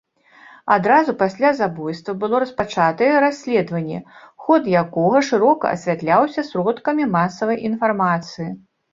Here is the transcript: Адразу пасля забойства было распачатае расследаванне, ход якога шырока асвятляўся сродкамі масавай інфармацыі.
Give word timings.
Адразу 0.75 1.11
пасля 1.17 1.49
забойства 1.57 2.13
было 2.21 2.35
распачатае 2.43 3.09
расследаванне, 3.25 3.99
ход 4.45 4.69
якога 4.83 5.21
шырока 5.27 5.65
асвятляўся 5.77 6.45
сродкамі 6.49 7.03
масавай 7.17 7.57
інфармацыі. 7.71 8.49